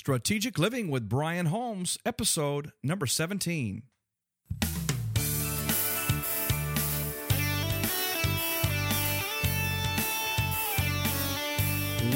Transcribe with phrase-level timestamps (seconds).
[0.00, 3.82] Strategic Living with Brian Holmes, episode number 17.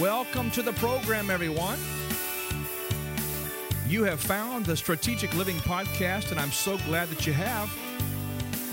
[0.01, 1.79] Welcome to the program, everyone.
[3.87, 7.71] You have found the Strategic Living Podcast, and I'm so glad that you have.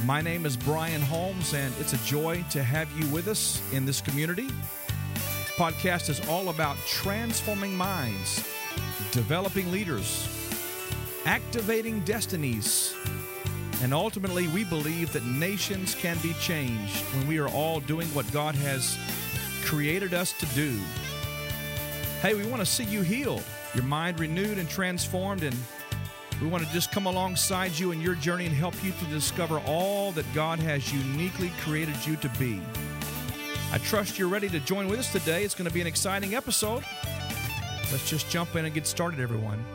[0.06, 3.86] My name is Brian Holmes, and it's a joy to have you with us in
[3.86, 4.48] this community.
[4.48, 8.48] This podcast is all about transforming minds,
[9.12, 10.28] developing leaders,
[11.26, 12.96] activating destinies,
[13.82, 18.32] and ultimately, we believe that nations can be changed when we are all doing what
[18.32, 18.96] God has
[19.66, 20.80] created us to do.
[22.22, 23.44] Hey, we want to see you healed,
[23.74, 25.56] your mind renewed and transformed, and
[26.40, 29.60] we want to just come alongside you in your journey and help you to discover
[29.66, 32.62] all that God has uniquely created you to be.
[33.72, 35.44] I trust you're ready to join with us today.
[35.44, 36.84] It's going to be an exciting episode.
[37.92, 39.66] Let's just jump in and get started, everyone.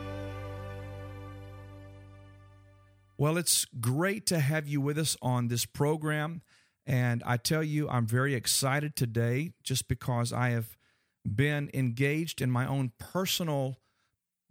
[3.15, 6.41] Well, it's great to have you with us on this program.
[6.87, 10.75] And I tell you, I'm very excited today just because I have
[11.23, 13.77] been engaged in my own personal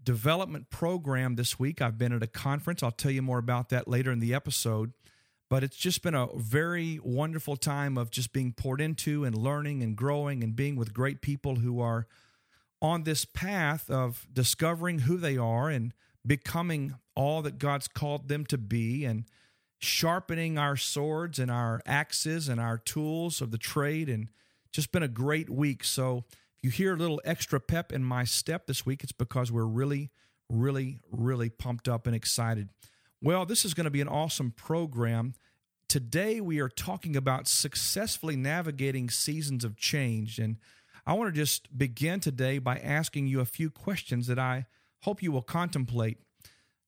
[0.01, 1.83] development program this week.
[1.83, 2.85] I've been at a conference.
[2.85, 4.93] I'll tell you more about that later in the episode.
[5.51, 9.83] But it's just been a very wonderful time of just being poured into and learning
[9.83, 12.07] and growing and being with great people who are
[12.87, 15.93] on this path of discovering who they are and
[16.25, 19.25] becoming all that God's called them to be and
[19.81, 24.29] sharpening our swords and our axes and our tools of the trade and
[24.71, 25.83] just been a great week.
[25.83, 26.25] So
[26.57, 29.65] if you hear a little extra pep in my step this week, it's because we're
[29.65, 30.11] really,
[30.49, 32.69] really, really pumped up and excited.
[33.21, 35.35] Well, this is going to be an awesome program.
[35.89, 40.39] Today, we are talking about successfully navigating seasons of change.
[40.39, 40.59] And
[41.07, 44.67] I want to just begin today by asking you a few questions that I
[45.03, 46.19] hope you will contemplate.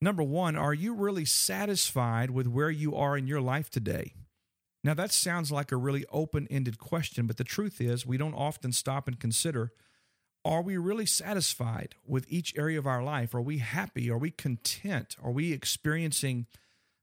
[0.00, 4.14] Number one, are you really satisfied with where you are in your life today?
[4.82, 8.34] Now, that sounds like a really open ended question, but the truth is, we don't
[8.34, 9.72] often stop and consider
[10.44, 13.34] are we really satisfied with each area of our life?
[13.34, 14.10] Are we happy?
[14.10, 15.16] Are we content?
[15.22, 16.46] Are we experiencing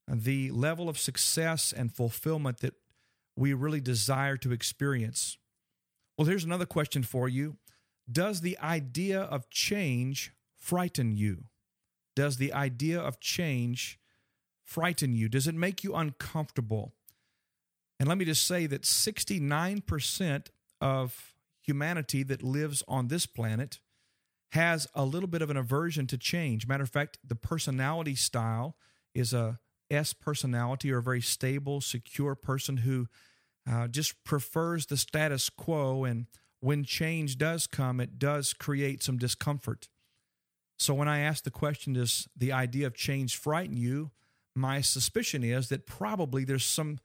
[0.07, 2.73] the level of success and fulfillment that
[3.35, 5.37] we really desire to experience?
[6.17, 7.57] Well, here's another question for you
[8.11, 11.45] Does the idea of change frighten you?
[12.15, 13.99] Does the idea of change
[14.63, 15.27] frighten you?
[15.29, 16.93] Does it make you uncomfortable?
[17.99, 20.47] And let me just say that 69%
[20.81, 23.79] of humanity that lives on this planet
[24.51, 26.67] has a little bit of an aversion to change.
[26.67, 28.75] Matter of fact, the personality style
[29.13, 29.59] is a
[29.89, 33.07] S personality or a very stable, secure person who
[33.69, 36.03] uh, just prefers the status quo.
[36.03, 36.27] And
[36.59, 39.89] when change does come, it does create some discomfort.
[40.77, 44.11] So when I ask the question, does the idea of change frighten you?
[44.55, 46.99] My suspicion is that probably there's some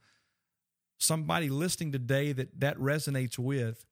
[0.99, 3.85] somebody listening today that that resonates with.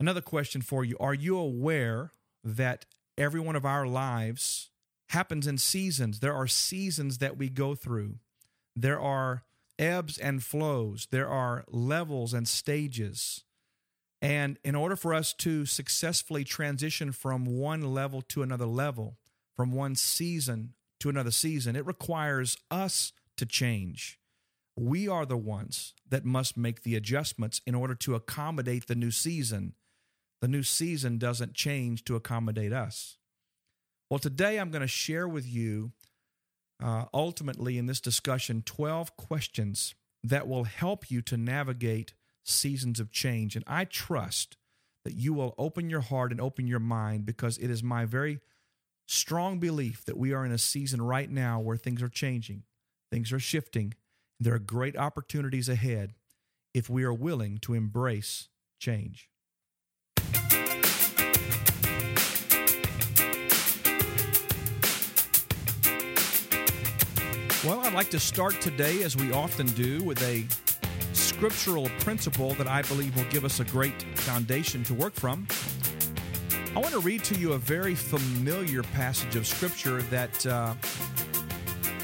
[0.00, 2.10] Another question for you Are you aware
[2.42, 2.86] that
[3.16, 4.70] every one of our lives
[5.10, 6.20] happens in seasons?
[6.20, 8.16] There are seasons that we go through,
[8.74, 9.44] there are
[9.82, 13.44] ebbs and flows, there are levels and stages.
[14.20, 19.18] And in order for us to successfully transition from one level to another level,
[19.56, 24.20] from one season to another season, it requires us to change.
[24.76, 29.10] We are the ones that must make the adjustments in order to accommodate the new
[29.10, 29.74] season.
[30.40, 33.18] The new season doesn't change to accommodate us.
[34.08, 35.92] Well, today I'm going to share with you,
[36.82, 39.94] uh, ultimately in this discussion, 12 questions
[40.24, 43.56] that will help you to navigate seasons of change.
[43.56, 44.56] And I trust
[45.04, 48.40] that you will open your heart and open your mind because it is my very
[49.06, 52.62] strong belief that we are in a season right now where things are changing,
[53.10, 53.94] things are shifting.
[54.38, 56.14] There are great opportunities ahead
[56.74, 58.48] if we are willing to embrace
[58.80, 59.28] change.
[67.64, 70.44] Well, I'd like to start today, as we often do, with a
[71.12, 75.46] scriptural principle that I believe will give us a great foundation to work from.
[76.74, 80.74] I want to read to you a very familiar passage of scripture that uh,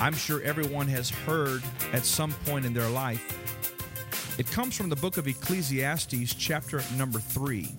[0.01, 4.39] I'm sure everyone has heard at some point in their life.
[4.39, 7.75] It comes from the book of Ecclesiastes, chapter number three.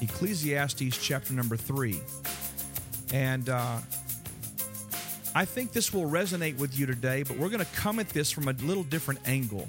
[0.00, 2.00] Ecclesiastes, chapter number three.
[3.12, 3.80] And uh,
[5.36, 8.30] I think this will resonate with you today, but we're going to come at this
[8.30, 9.68] from a little different angle.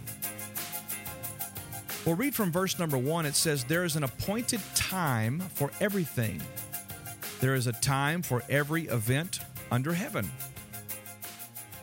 [2.06, 3.25] We'll read from verse number one.
[3.25, 6.39] It says, There is an appointed time for everything,
[7.39, 9.39] There is a time for every event
[9.71, 10.29] under heaven.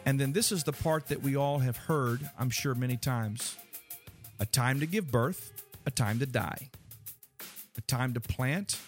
[0.07, 3.57] And then this is the part that we all have heard, I'm sure, many times
[4.39, 5.53] a time to give birth,
[5.87, 6.71] a time to die,
[7.77, 8.79] a time to plant,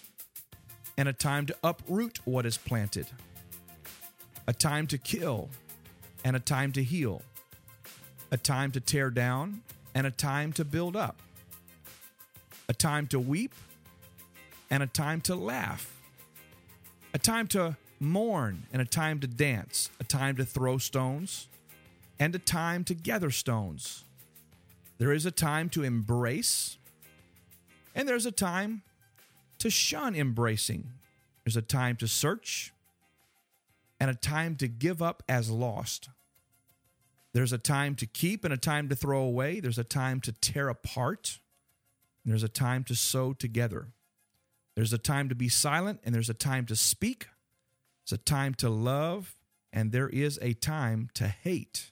[0.97, 3.07] and a time to uproot what is planted,
[4.47, 5.49] a time to kill,
[6.25, 7.23] and a time to heal,
[8.31, 9.63] a time to tear down,
[9.95, 11.17] and a time to build up,
[12.69, 13.55] a time to weep,
[14.71, 16.01] and a time to laugh,
[17.13, 21.49] a time to mourn, and a time to dance, a time to throw stones,
[22.19, 24.05] and a time to gather stones.
[24.99, 26.77] There is a time to embrace,
[27.95, 28.83] and there's a time
[29.59, 30.91] to shun embracing.
[31.45, 32.73] There's a time to search,
[34.01, 36.09] and a time to give up as lost.
[37.33, 39.61] There's a time to keep and a time to throw away.
[39.61, 41.41] There's a time to tear apart.
[42.25, 43.89] There's a time to sew together.
[44.77, 47.27] There's a time to be silent and there's a time to speak.
[48.03, 49.37] It's a time to love
[49.73, 51.91] and there is a time to hate.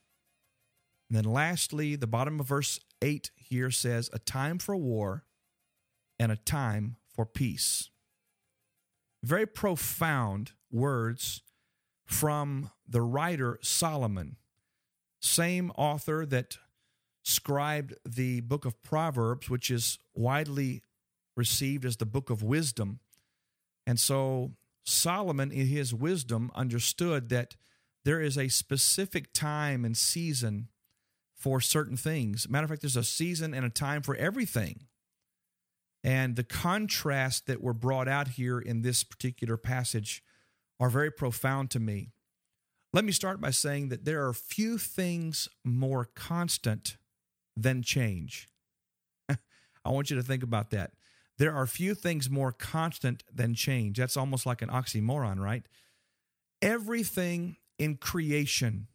[1.08, 5.24] And then lastly, the bottom of verse 8 here says, a time for war
[6.18, 7.90] and a time for peace.
[9.22, 11.42] Very profound words
[12.12, 14.36] from the writer Solomon,
[15.20, 16.58] same author that
[17.22, 20.82] scribed the book of Proverbs, which is widely
[21.36, 23.00] received as the book of wisdom.
[23.86, 24.52] And so
[24.84, 27.56] Solomon, in his wisdom, understood that
[28.04, 30.68] there is a specific time and season
[31.34, 32.48] for certain things.
[32.48, 34.86] Matter of fact, there's a season and a time for everything.
[36.04, 40.22] And the contrast that were brought out here in this particular passage
[40.82, 42.10] are very profound to me.
[42.92, 46.96] Let me start by saying that there are few things more constant
[47.56, 48.48] than change.
[49.28, 50.90] I want you to think about that.
[51.38, 53.96] There are few things more constant than change.
[53.96, 55.62] That's almost like an oxymoron, right?
[56.60, 58.88] Everything in creation,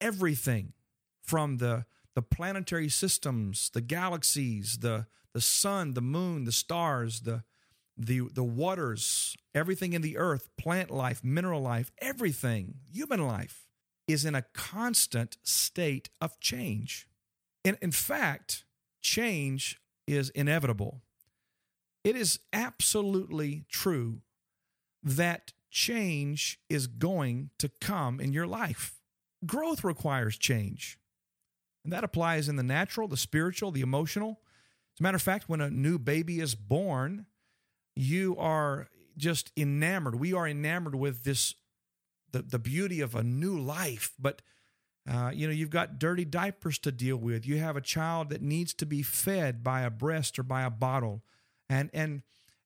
[0.00, 0.72] everything
[1.22, 1.86] from the
[2.16, 7.44] the planetary systems, the galaxies, the the sun, the moon, the stars, the
[7.98, 13.66] the the waters, everything in the earth, plant life, mineral life, everything, human life
[14.06, 17.06] is in a constant state of change.
[17.64, 18.64] And in fact,
[19.02, 21.02] change is inevitable.
[22.04, 24.22] It is absolutely true
[25.02, 29.00] that change is going to come in your life.
[29.44, 30.98] Growth requires change.
[31.84, 34.40] And that applies in the natural, the spiritual, the emotional.
[34.94, 37.26] As a matter of fact, when a new baby is born,
[37.98, 40.14] you are just enamored.
[40.14, 41.54] We are enamored with this
[42.30, 44.42] the, the beauty of a new life, but
[45.10, 47.46] uh, you know, you've got dirty diapers to deal with.
[47.46, 50.70] You have a child that needs to be fed by a breast or by a
[50.70, 51.22] bottle.
[51.68, 52.22] And and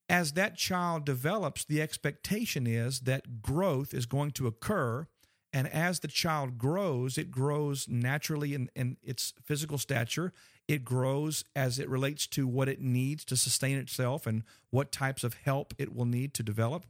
[0.08, 5.06] as that child develops, the expectation is that growth is going to occur.
[5.52, 10.32] And as the child grows, it grows naturally in, in its physical stature.
[10.68, 15.24] It grows as it relates to what it needs to sustain itself and what types
[15.24, 16.86] of help it will need to develop.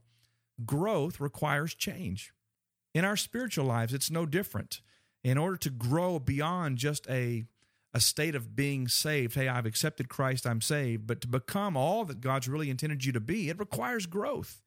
[0.65, 2.33] Growth requires change.
[2.95, 4.83] In our spiritual lives, it's no different.
[5.25, 7.47] In order to grow beyond just a
[7.95, 9.35] a state of being saved.
[9.35, 11.07] Hey, I've accepted Christ, I'm saved.
[11.07, 14.63] But to become all that God's really intended you to be, it requires growth.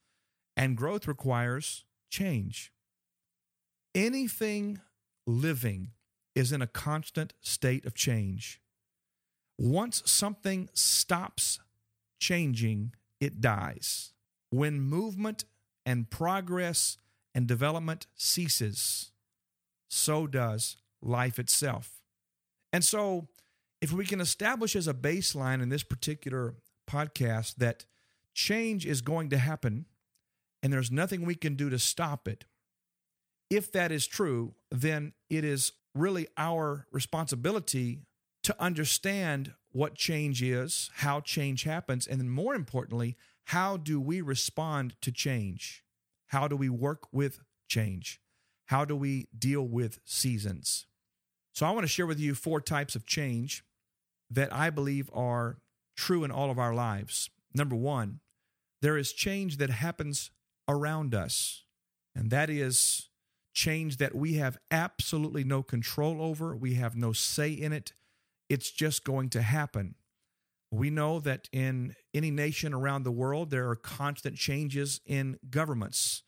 [0.56, 2.72] And growth requires change.
[3.94, 4.80] Anything
[5.26, 5.92] living
[6.36, 8.62] is in a constant state of change.
[9.58, 11.60] Once something stops
[12.20, 14.14] changing, it dies.
[14.50, 15.46] When movement
[15.86, 16.98] and progress
[17.34, 19.12] and development ceases,
[19.88, 22.02] so does life itself.
[22.74, 23.28] And so,
[23.82, 26.56] if we can establish as a baseline in this particular
[26.90, 27.86] podcast that
[28.34, 29.86] change is going to happen
[30.64, 32.46] and there's nothing we can do to stop it,
[33.50, 38.00] if that is true, then it is really our responsibility
[38.46, 44.22] to understand what change is, how change happens, and then more importantly, how do we
[44.22, 45.84] respond to change?
[46.28, 48.22] How do we work with change?
[48.66, 50.86] How do we deal with seasons?
[51.56, 53.64] So I want to share with you four types of change
[54.30, 55.58] that I believe are
[55.98, 57.32] true in all of our lives.
[57.52, 58.20] Number one,
[58.84, 60.30] there is change that happens
[60.68, 61.64] around us,
[62.14, 63.10] and that is
[63.56, 66.56] change that we have absolutely no control over.
[66.56, 67.94] We have no say in it.
[68.50, 69.96] It's just going to happen.
[70.72, 76.24] We know that in any nation around the world, there are constant changes in governments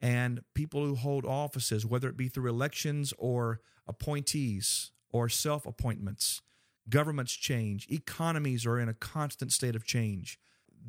[0.00, 6.42] and people who hold offices, whether it be through elections or appointees or self appointments.
[6.88, 10.38] Governments change, economies are in a constant state of change.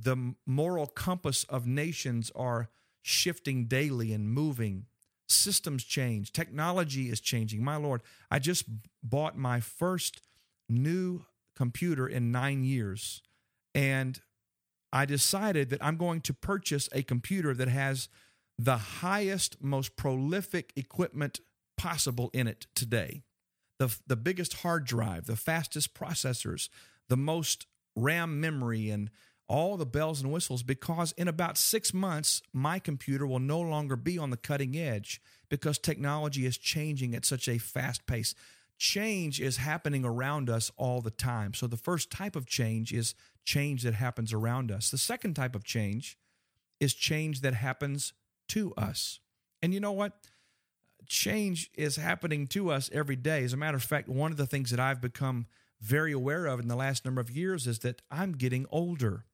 [0.02, 2.70] The moral compass of nations are
[3.02, 4.86] shifting daily and moving.
[5.28, 7.64] Systems change, technology is changing.
[7.64, 8.66] My Lord, I just
[9.04, 10.22] bought my first
[10.70, 13.22] new computer in nine years.
[13.76, 14.20] And
[14.92, 18.10] I decided that I'm going to purchase a computer that has
[18.58, 21.40] the highest, most prolific equipment
[21.78, 23.24] possible in it today.
[23.78, 26.68] The, the biggest hard drive, the fastest processors,
[27.08, 29.10] the most RAM memory, and
[29.50, 33.96] all the bells and whistles because in about six months, my computer will no longer
[33.96, 38.36] be on the cutting edge because technology is changing at such a fast pace.
[38.80, 41.54] Change is happening around us all the time.
[41.54, 44.90] So, the first type of change is change that happens around us.
[44.90, 46.18] The second type of change
[46.80, 48.14] is change that happens
[48.48, 49.20] to us.
[49.62, 50.14] And you know what?
[51.06, 53.44] Change is happening to us every day.
[53.44, 55.48] As a matter of fact, one of the things that I've become
[55.82, 59.26] very aware of in the last number of years is that I'm getting older.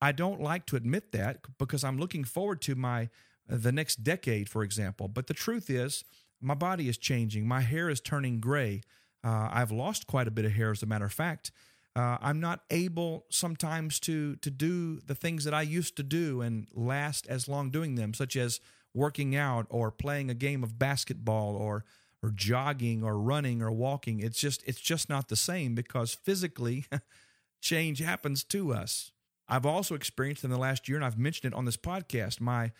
[0.00, 3.10] I don't like to admit that because I'm looking forward to my
[3.48, 5.06] uh, the next decade, for example.
[5.06, 6.04] But the truth is,
[6.42, 7.46] my body is changing.
[7.46, 8.82] My hair is turning gray.
[9.24, 11.52] Uh, I've lost quite a bit of hair, as a matter of fact.
[11.94, 16.40] Uh, I'm not able sometimes to to do the things that I used to do
[16.40, 18.60] and last as long doing them, such as
[18.94, 21.84] working out or playing a game of basketball or
[22.22, 24.20] or jogging or running or walking.
[24.20, 26.86] It's just it's just not the same because physically
[27.60, 29.12] change happens to us.
[29.48, 32.72] I've also experienced in the last year, and I've mentioned it on this podcast, my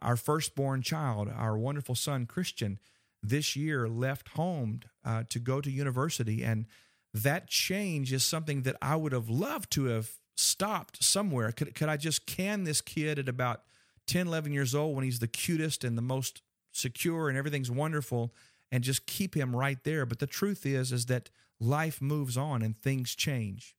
[0.00, 2.78] our firstborn child, our wonderful son Christian,
[3.24, 6.66] this year left home uh, to go to university, and
[7.12, 11.52] that change is something that I would have loved to have stopped somewhere.
[11.52, 13.62] Could could I just can this kid at about
[14.06, 18.34] 10, 11 years old when he's the cutest and the most secure and everything's wonderful
[18.70, 20.04] and just keep him right there?
[20.04, 23.74] But the truth is is that life moves on and things change.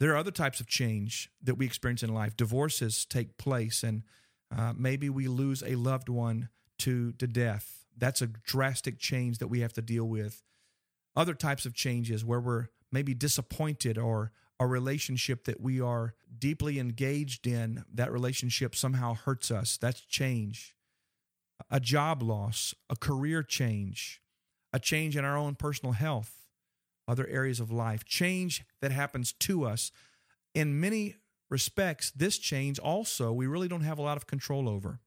[0.00, 2.36] There are other types of change that we experience in life.
[2.36, 4.02] Divorces take place, and
[4.54, 6.48] uh, maybe we lose a loved one
[6.80, 7.83] to, to death.
[7.96, 10.42] That's a drastic change that we have to deal with.
[11.16, 16.78] Other types of changes where we're maybe disappointed or a relationship that we are deeply
[16.78, 19.76] engaged in, that relationship somehow hurts us.
[19.76, 20.76] That's change.
[21.70, 24.20] A job loss, a career change,
[24.72, 26.44] a change in our own personal health
[27.06, 29.90] other areas of life, change that happens to us.
[30.54, 31.16] In many
[31.50, 35.00] respects, this change also we really don't have a lot of control over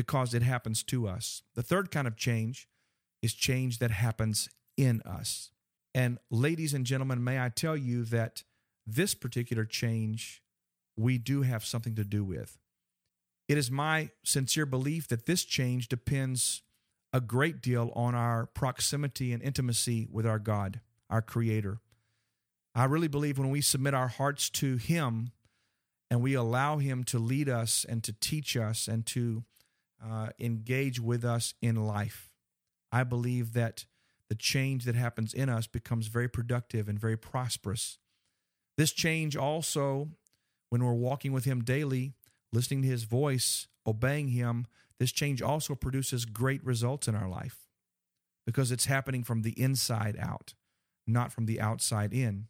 [0.00, 1.42] because it happens to us.
[1.54, 2.66] The third kind of change
[3.20, 5.50] is change that happens in us.
[5.94, 8.42] And ladies and gentlemen, may I tell you that
[8.86, 10.42] this particular change
[10.96, 12.56] we do have something to do with.
[13.46, 16.62] It is my sincere belief that this change depends
[17.12, 20.80] a great deal on our proximity and intimacy with our God
[21.10, 21.78] our Creator.
[22.74, 25.32] I really believe when we submit our hearts to Him
[26.10, 29.44] and we allow Him to lead us and to teach us and to
[30.04, 32.30] uh, engage with us in life,
[32.92, 33.84] I believe that
[34.28, 37.98] the change that happens in us becomes very productive and very prosperous.
[38.76, 40.10] This change also,
[40.68, 42.14] when we're walking with Him daily,
[42.52, 44.66] listening to His voice, obeying Him,
[44.98, 47.68] this change also produces great results in our life
[48.46, 50.54] because it's happening from the inside out
[51.12, 52.46] not from the outside in.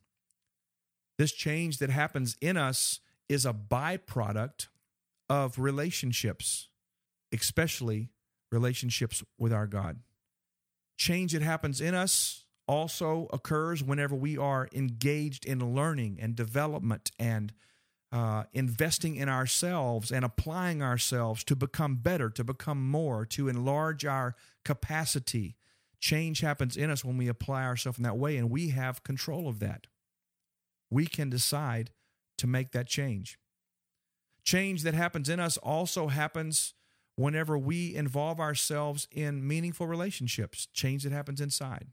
[1.19, 4.69] This change that happens in us is a byproduct
[5.28, 6.69] of relationships,
[7.32, 8.10] especially
[8.50, 10.00] relationships with our God.
[10.96, 17.10] Change that happens in us also occurs whenever we are engaged in learning and development
[17.18, 17.52] and
[18.12, 24.04] uh, investing in ourselves and applying ourselves to become better, to become more, to enlarge
[24.04, 24.34] our
[24.64, 25.56] capacity
[26.00, 29.49] Change happens in us when we apply ourselves in that way, and we have control
[29.49, 29.87] of that.
[30.90, 31.90] We can decide
[32.38, 33.38] to make that change.
[34.42, 36.72] Change that happens in us also happens
[37.21, 41.89] whenever we involve ourselves in meaningful relationships, change that happens inside.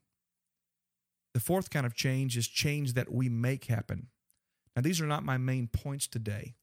[1.34, 4.08] The fourth kind of change is change that we make happen.
[4.76, 6.56] Now, these are not my main points today,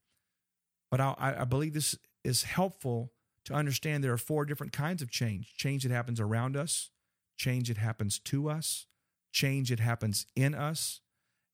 [0.89, 3.11] but I, I believe this is helpful
[3.45, 6.89] to understand there are four different kinds of change change that happens around us,
[7.37, 8.87] change that happens to us,
[9.31, 11.01] change that happens in us.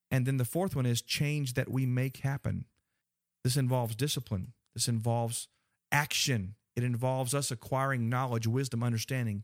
[0.10, 2.65] And then the fourth one is change that we make happen.
[3.44, 5.50] This involves discipline, this involves
[5.91, 9.43] action, it involves us acquiring knowledge, wisdom, understanding.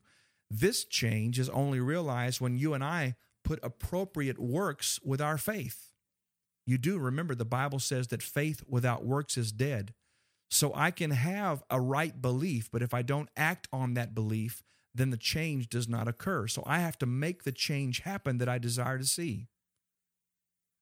[0.50, 5.92] This change is only realized when you and I put appropriate works with our faith.
[6.66, 9.94] You do remember the Bible says that faith without works is dead.
[10.50, 14.64] So I can have a right belief, but if I don't act on that belief,
[14.96, 16.48] then the change does not occur.
[16.48, 19.48] So I have to make the change happen that I desire to see.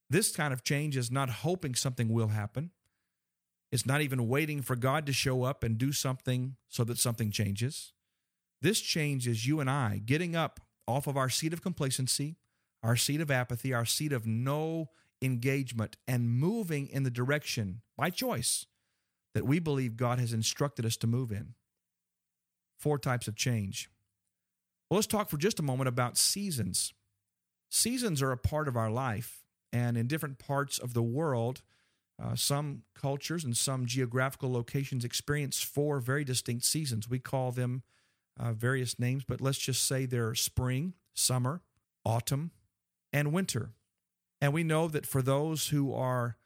[0.08, 2.70] This kind of change is not hoping something will happen.
[3.76, 7.30] It's not even waiting for God to show up and do something so that something
[7.30, 7.92] changes.
[8.62, 12.38] This change is you and I getting up off of our seat of complacency,
[12.82, 14.88] our seat of apathy, our seat of no
[15.20, 18.64] engagement, and moving in the direction by choice
[19.34, 21.52] that we believe God has instructed us to move in.
[22.78, 23.90] Four types of change.
[24.88, 26.94] Well, let's talk for just a moment about seasons.
[27.68, 31.60] Seasons are a part of our life, and in different parts of the world,
[32.22, 37.08] uh, some cultures and some geographical locations experience four very distinct seasons.
[37.08, 37.82] We call them
[38.38, 41.62] uh, various names, but let's just say they're spring, summer,
[42.04, 42.52] autumn,
[43.12, 43.72] and winter.
[44.40, 46.36] And we know that for those who are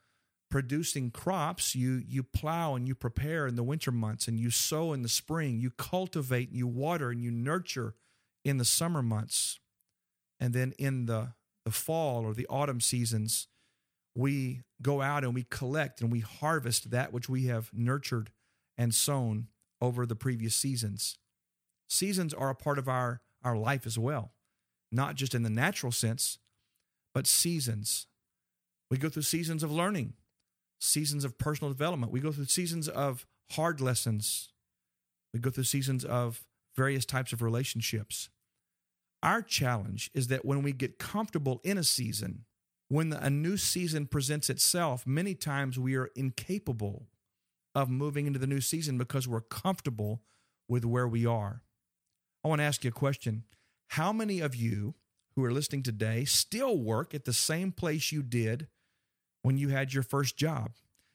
[0.49, 4.93] producing crops, you you plow and you prepare in the winter months and you sow
[4.93, 7.95] in the spring, you cultivate you water and you nurture
[8.43, 9.59] in the summer months.
[10.39, 13.47] And then in the the fall or the autumn seasons,
[14.15, 18.31] we go out and we collect and we harvest that which we have nurtured
[18.77, 19.47] and sown
[19.81, 21.17] over the previous seasons.
[21.89, 24.33] Seasons are a part of our, our life as well,
[24.91, 26.37] not just in the natural sense,
[27.13, 28.07] but seasons.
[28.89, 30.13] We go through seasons of learning
[30.81, 32.11] seasons of personal development.
[32.11, 34.49] We go through seasons of hard lessons.
[35.33, 36.43] We go through seasons of
[36.75, 38.29] various types of relationships.
[39.23, 42.45] Our challenge is that when we get comfortable in a season,
[42.91, 47.07] when a new season presents itself, many times we are incapable
[47.73, 50.21] of moving into the new season because we're comfortable
[50.67, 51.61] with where we are.
[52.43, 53.43] I want to ask you a question.
[53.87, 54.95] How many of you
[55.35, 58.67] who are listening today still work at the same place you did
[59.41, 60.71] when you had your first job.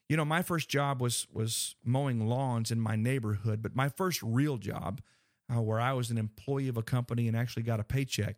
[0.08, 4.22] You know, my first job was was mowing lawns in my neighborhood, but my first
[4.22, 5.02] real job,
[5.54, 8.36] uh, where I was an employee of a company and actually got a paycheck,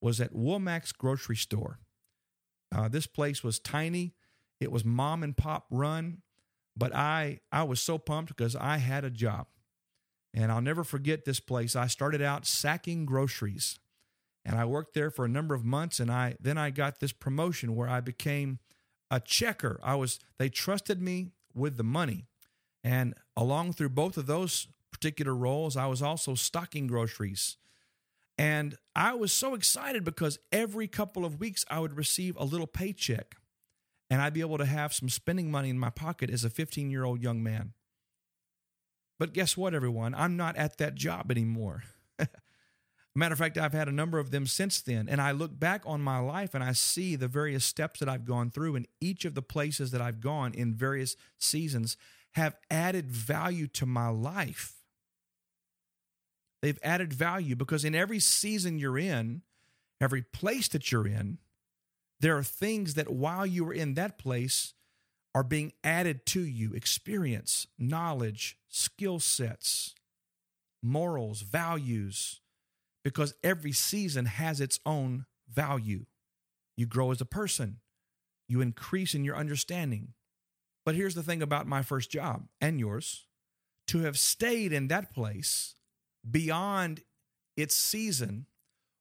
[0.00, 1.78] was at Womack's grocery store.
[2.72, 4.14] Uh, this place was tiny;
[4.60, 6.22] it was mom and pop run,
[6.76, 9.46] but I I was so pumped because I had a job,
[10.32, 11.76] and I'll never forget this place.
[11.76, 13.78] I started out sacking groceries,
[14.44, 17.12] and I worked there for a number of months, and I then I got this
[17.12, 18.58] promotion where I became
[19.10, 19.78] a checker.
[19.82, 22.26] I was they trusted me with the money.
[22.82, 27.56] And along through both of those particular roles, I was also stocking groceries.
[28.36, 32.66] And I was so excited because every couple of weeks I would receive a little
[32.66, 33.36] paycheck
[34.10, 36.90] and I'd be able to have some spending money in my pocket as a 15
[36.90, 37.72] year old young man.
[39.18, 40.14] But guess what, everyone?
[40.14, 41.84] I'm not at that job anymore.
[43.14, 45.08] Matter of fact, I've had a number of them since then.
[45.08, 48.24] And I look back on my life and I see the various steps that I've
[48.24, 51.96] gone through, and each of the places that I've gone in various seasons
[52.32, 54.83] have added value to my life.
[56.64, 59.42] They've added value because in every season you're in,
[60.00, 61.36] every place that you're in,
[62.20, 64.72] there are things that while you are in that place
[65.34, 69.94] are being added to you experience, knowledge, skill sets,
[70.82, 72.40] morals, values
[73.02, 76.06] because every season has its own value.
[76.78, 77.80] You grow as a person,
[78.48, 80.14] you increase in your understanding.
[80.86, 83.26] But here's the thing about my first job and yours
[83.88, 85.74] to have stayed in that place
[86.28, 87.02] beyond
[87.56, 88.46] its season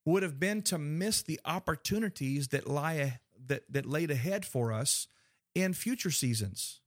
[0.06, 5.08] would have been to miss the opportunities that lie that, that laid ahead for us
[5.56, 6.82] in future seasons.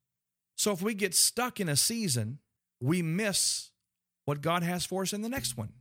[0.56, 2.38] So if we get stuck in a season,
[2.80, 3.70] we miss
[4.24, 5.72] what God has for us in the next one.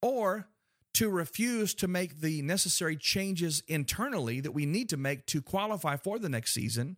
[0.00, 0.48] Or
[0.94, 5.96] to refuse to make the necessary changes internally that we need to make to qualify
[5.96, 6.96] for the next season,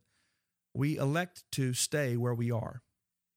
[0.74, 2.82] we elect to stay where we are.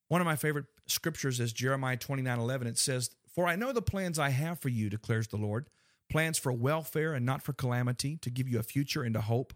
[0.08, 2.68] One of my favorite scriptures is Jeremiah 29 11.
[2.68, 5.70] It says, For I know the plans I have for you, declares the Lord
[6.10, 9.54] plans for welfare and not for calamity, to give you a future and a hope.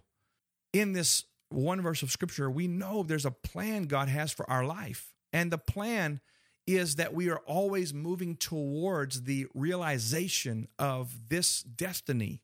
[0.72, 4.64] In this one verse of scripture, we know there's a plan God has for our
[4.64, 5.14] life.
[5.34, 6.20] And the plan
[6.68, 12.44] is that we are always moving towards the realization of this destiny.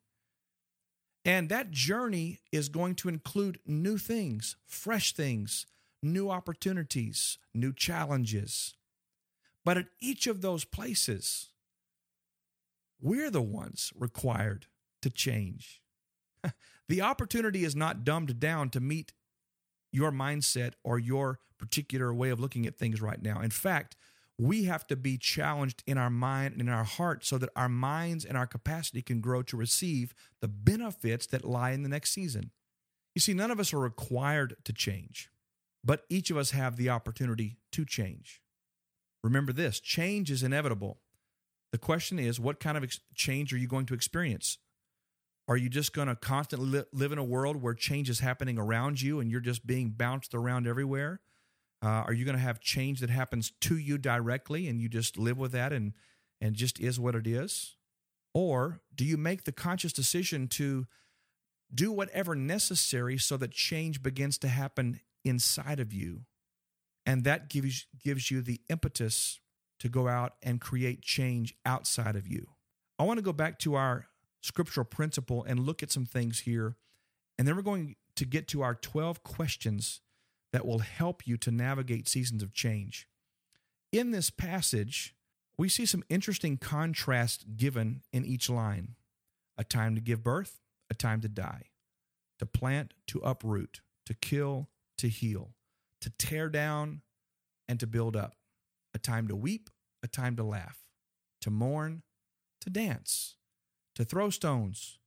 [1.24, 5.68] And that journey is going to include new things, fresh things,
[6.02, 8.77] new opportunities, new challenges.
[9.68, 11.50] But at each of those places,
[13.02, 14.68] we're the ones required
[15.02, 15.82] to change.
[16.88, 19.12] the opportunity is not dumbed down to meet
[19.92, 23.42] your mindset or your particular way of looking at things right now.
[23.42, 23.98] In fact,
[24.40, 27.68] we have to be challenged in our mind and in our heart so that our
[27.68, 32.12] minds and our capacity can grow to receive the benefits that lie in the next
[32.12, 32.52] season.
[33.16, 35.30] You see, none of us are required to change,
[35.84, 38.42] but each of us have the opportunity to change.
[39.28, 41.00] Remember this change is inevitable.
[41.74, 44.58] The question is, what kind of ex- change are you going to experience?
[45.50, 48.58] Are you just going to constantly li- live in a world where change is happening
[48.58, 51.20] around you and you're just being bounced around everywhere?
[51.84, 55.18] Uh, are you going to have change that happens to you directly and you just
[55.18, 55.92] live with that and
[56.40, 57.76] and just is what it is?
[58.34, 60.88] Or do you make the conscious decision to
[61.74, 66.22] do whatever necessary so that change begins to happen inside of you?
[67.08, 69.40] And that gives gives you the impetus
[69.80, 72.48] to go out and create change outside of you.
[73.00, 74.08] I want to go back to our
[74.42, 76.76] scriptural principle and look at some things here.
[77.40, 80.02] And then we're going to get to our 12 questions
[80.52, 83.08] that will help you to navigate seasons of change.
[83.92, 85.16] In this passage,
[85.58, 88.96] we see some interesting contrast given in each line
[89.58, 91.64] a time to give birth, a time to die,
[92.40, 95.54] to plant, to uproot, to kill, to heal,
[96.08, 97.02] to tear down,
[97.68, 98.36] and to build up,
[98.94, 99.70] a time to weep,
[100.02, 100.86] a time to laugh,
[101.42, 102.02] to mourn,
[102.62, 103.36] to dance,
[103.94, 105.00] to throw stones,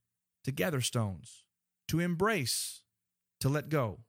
[0.43, 1.43] to gather stones,
[1.87, 2.81] to embrace,
[3.39, 4.01] to let go,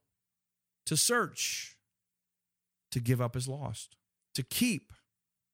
[0.85, 1.77] to search,
[2.91, 3.95] to give up as lost,
[4.35, 4.93] to keep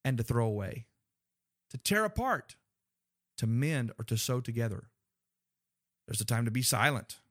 [0.03, 0.87] and to throw away,
[1.69, 2.57] to tear apart,
[3.37, 4.89] to mend or to sew together.
[6.05, 7.21] There's a time to be silent,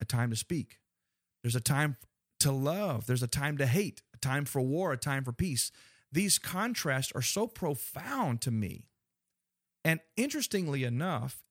[0.00, 0.80] a time to speak.
[1.44, 1.96] There's a time
[2.40, 5.70] to love, there's a time to hate, a time for war, a time for peace.
[6.12, 8.86] These contrasts are so profound to me.
[9.84, 11.44] And interestingly enough,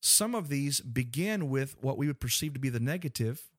[0.00, 3.50] some of these begin with what we would perceive to be the negative,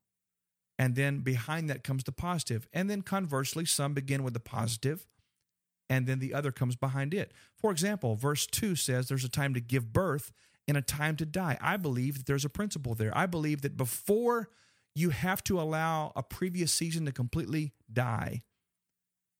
[0.77, 2.67] and then behind that comes the positive.
[2.73, 5.07] And then conversely, some begin with the positive,
[5.89, 7.31] and then the other comes behind it.
[7.55, 10.31] For example, verse 2 says there's a time to give birth
[10.67, 11.57] and a time to die.
[11.61, 13.15] I believe that there's a principle there.
[13.17, 14.49] I believe that before
[14.95, 18.43] you have to allow a previous season to completely die,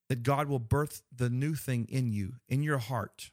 [0.09, 3.31] that God will birth the new thing in you, in your heart.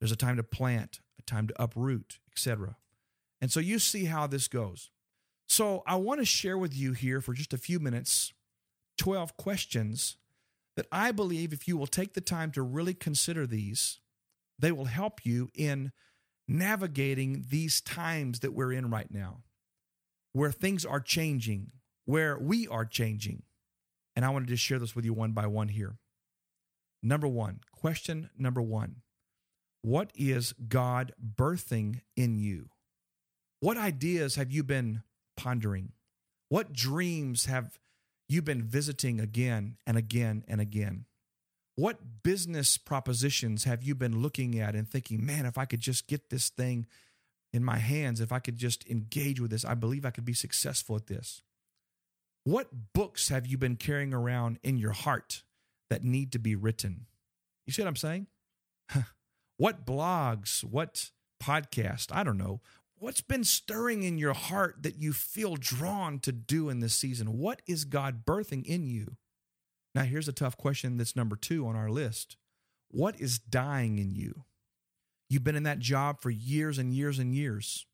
[0.00, 2.76] There's a time to plant, a time to uproot, etc.
[3.40, 4.90] And so you see how this goes.
[5.48, 8.32] So I want to share with you here for just a few minutes
[8.98, 10.16] 12 questions
[10.76, 14.00] that I believe if you will take the time to really consider these,
[14.58, 15.92] they will help you in
[16.48, 19.42] navigating these times that we're in right now,
[20.36, 21.70] where things are changing,
[22.04, 23.42] where we are changing.
[24.14, 25.96] And I wanted to share this with you one by one here.
[27.02, 28.96] Number one, question number one
[29.80, 32.68] What is God birthing in you?
[33.60, 35.02] What ideas have you been
[35.38, 35.92] pondering?
[36.50, 37.78] What dreams have
[38.28, 41.06] you been visiting again and again and again?
[41.76, 46.06] What business propositions have you been looking at and thinking, man, if I could just
[46.06, 46.86] get this thing
[47.56, 50.34] in my hands, if I could just engage with this, I believe I could be
[50.34, 51.42] successful at this?
[52.44, 55.42] What books have you been carrying around in your heart
[55.90, 57.06] that need to be written?
[57.66, 58.26] You see what I'm saying?
[59.56, 61.10] what blogs, what
[61.42, 62.60] podcast, I don't know.
[62.98, 67.36] What's been stirring in your heart that you feel drawn to do in this season?
[67.36, 69.16] What is God birthing in you?
[69.94, 72.36] Now, here's a tough question that's number two on our list
[72.90, 74.44] What is dying in you?
[75.28, 77.86] You've been in that job for years and years and years.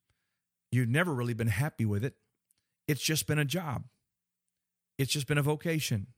[0.71, 2.15] You've never really been happy with it.
[2.89, 3.85] It's just been a job,
[4.99, 6.09] it's just been a vocation.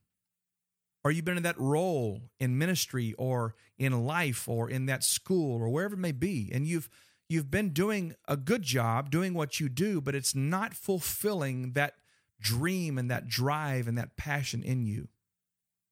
[1.03, 5.61] Or you've been in that role in ministry or in life or in that school
[5.61, 6.89] or wherever it may be, and you've
[7.29, 11.93] you've been doing a good job doing what you do, but it's not fulfilling that
[12.41, 15.09] dream and that drive and that passion in you.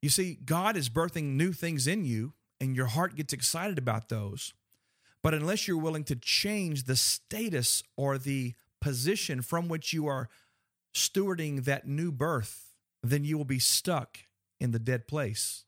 [0.01, 4.09] You see, God is birthing new things in you, and your heart gets excited about
[4.09, 4.53] those.
[5.23, 10.27] But unless you're willing to change the status or the position from which you are
[10.93, 14.19] stewarding that new birth, then you will be stuck
[14.59, 15.63] in the dead place.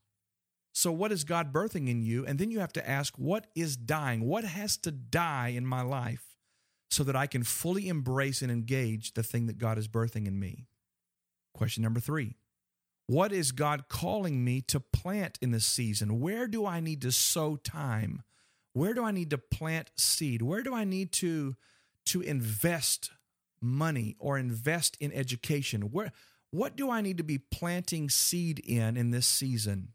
[0.72, 2.26] So, what is God birthing in you?
[2.26, 4.26] And then you have to ask, what is dying?
[4.26, 6.36] What has to die in my life
[6.90, 10.38] so that I can fully embrace and engage the thing that God is birthing in
[10.38, 10.66] me?
[11.54, 12.34] Question number three
[13.06, 16.20] What is God calling me to plant in this season?
[16.20, 18.22] Where do I need to sow time?
[18.76, 20.42] Where do I need to plant seed?
[20.42, 21.56] Where do I need to,
[22.04, 23.10] to invest
[23.58, 25.90] money or invest in education?
[25.92, 26.12] Where,
[26.50, 29.94] what do I need to be planting seed in in this season?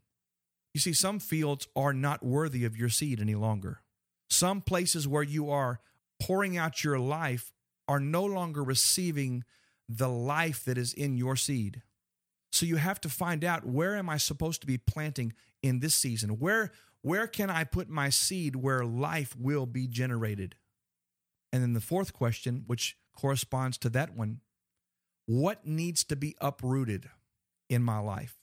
[0.74, 3.82] You see, some fields are not worthy of your seed any longer.
[4.28, 5.78] Some places where you are
[6.20, 7.52] pouring out your life
[7.86, 9.44] are no longer receiving
[9.88, 11.82] the life that is in your seed.
[12.50, 15.94] So you have to find out where am I supposed to be planting in this
[15.94, 16.40] season?
[16.40, 20.54] Where where can I put my seed where life will be generated?
[21.52, 24.40] And then the fourth question, which corresponds to that one,
[25.26, 27.10] what needs to be uprooted
[27.68, 28.36] in my life?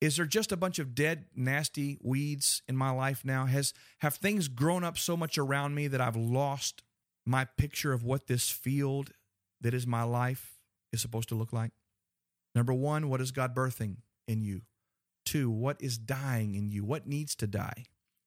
[0.00, 3.46] Is there just a bunch of dead, nasty weeds in my life now?
[3.46, 6.82] Has have things grown up so much around me that I've lost
[7.24, 9.12] my picture of what this field
[9.60, 10.58] that is my life
[10.92, 11.70] is supposed to look like?
[12.54, 14.62] Number one, what is God birthing in you?
[15.24, 16.84] Two, what is dying in you?
[16.84, 17.84] What needs to die?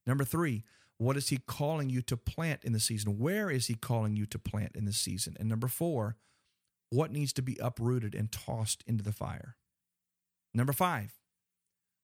[0.07, 0.63] Number three,
[0.97, 3.19] what is he calling you to plant in the season?
[3.19, 5.35] Where is he calling you to plant in the season?
[5.39, 6.15] And number four,
[6.89, 9.57] what needs to be uprooted and tossed into the fire?
[10.53, 11.19] Number five,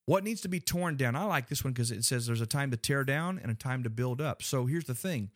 [0.06, 1.16] what needs to be torn down?
[1.16, 3.56] I like this one because it says there's a time to tear down and a
[3.56, 4.44] time to build up.
[4.44, 5.30] So here's the thing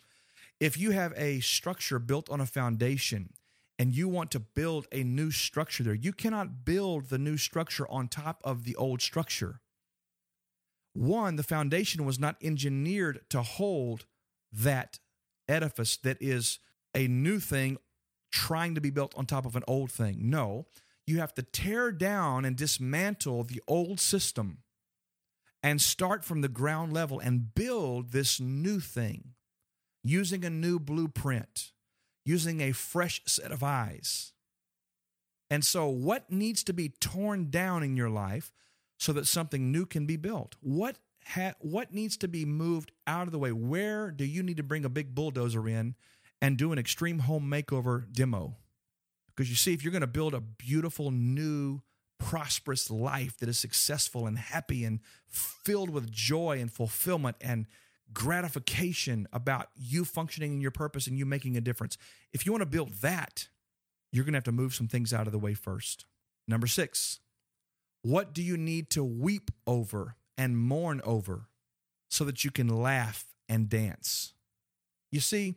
[0.60, 3.34] if you have a structure built on a foundation
[3.78, 7.88] and you want to build a new structure there, you cannot build the new structure
[7.90, 9.62] on top of the old structure.
[10.94, 14.06] One, the foundation was not engineered to hold
[14.52, 15.00] that
[15.50, 16.60] edifice that is
[16.96, 17.78] a new thing
[18.32, 20.30] trying to be built on top of an old thing.
[20.30, 20.68] No,
[21.06, 24.60] you have to tear down and dismantle the old system
[25.62, 29.34] and start from the ground level and build this new thing
[30.04, 31.72] using a new blueprint,
[32.26, 34.34] using a fresh set of eyes.
[35.50, 38.52] And so, what needs to be torn down in your life
[38.98, 40.56] so that something new can be built?
[40.60, 43.52] What ha- what needs to be moved out of the way?
[43.52, 45.96] Where do you need to bring a big bulldozer in
[46.42, 48.58] and do an extreme home makeover demo?
[49.28, 51.82] Because you see, if you're going to build a beautiful, new,
[52.18, 57.68] prosperous life that is successful and happy and filled with joy and fulfillment and
[58.14, 61.98] gratification about you functioning in your purpose and you making a difference,
[62.34, 63.50] if you want to build that,
[64.12, 66.06] you're going to have to move some things out of the way first.
[66.48, 67.20] Number six,
[68.02, 71.50] what do you need to weep over and mourn over
[72.10, 74.34] so that you can laugh and dance?
[75.12, 75.56] You see,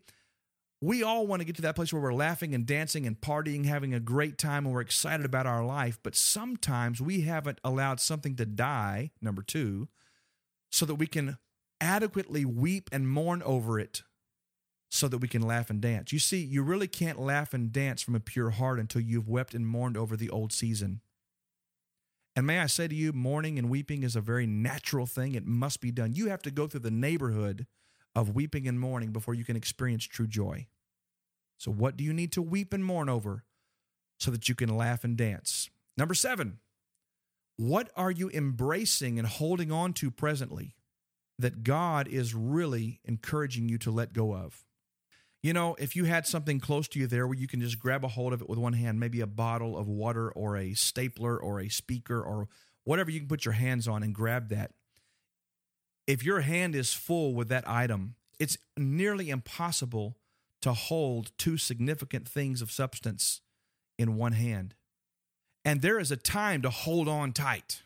[0.81, 3.67] we all want to get to that place where we're laughing and dancing and partying,
[3.67, 5.99] having a great time, and we're excited about our life.
[6.03, 9.89] But sometimes we haven't allowed something to die, number two,
[10.71, 11.39] so that we can
[11.81, 14.03] adequately weep and mourn over it
[14.91, 16.13] so that we can laugh and dance.
[16.13, 19.55] You see, you really can't laugh and dance from a pure heart until you've wept
[19.55, 21.01] and mourned over the old season.
[22.35, 25.35] And may I say to you, mourning and weeping is a very natural thing.
[25.35, 26.15] It must be done.
[26.15, 27.67] You have to go through the neighborhood
[28.15, 30.69] of weeping and mourning before you can experience true joy.
[31.59, 33.45] So, what do you need to weep and mourn over
[34.19, 35.69] so that you can laugh and dance?
[35.97, 36.61] Number seven,
[37.57, 40.77] what are you embracing and holding on to presently
[41.39, 44.65] that God is really encouraging you to let go of?
[45.43, 48.05] You know, if you had something close to you there where you can just grab
[48.05, 51.39] a hold of it with one hand, maybe a bottle of water or a stapler
[51.39, 52.49] or a speaker or
[52.85, 54.73] whatever you can put your hands on and grab that,
[56.07, 60.17] if your hand is full with that item, it's nearly impossible
[60.63, 63.43] to hold two significant things of substance
[63.99, 64.75] in one hand.
[65.65, 67.83] And there is a time to hold on tight.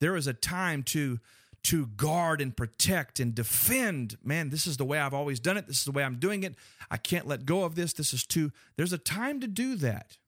[0.00, 1.18] There is a time to
[1.64, 4.16] to guard and protect and defend.
[4.24, 5.66] Man, this is the way I've always done it.
[5.66, 6.54] This is the way I'm doing it.
[6.90, 7.92] I can't let go of this.
[7.92, 10.18] This is too There's a time to do that.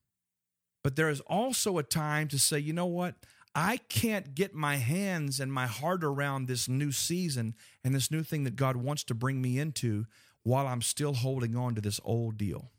[0.85, 3.15] But there is also a time to say, you know what?
[3.55, 8.23] I can't get my hands and my heart around this new season and this new
[8.23, 10.07] thing that God wants to bring me into
[10.43, 12.71] while I'm still holding on to this old deal.